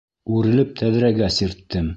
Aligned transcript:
Үрелеп 0.37 0.73
тәҙрәгә 0.81 1.31
сирттем. 1.39 1.89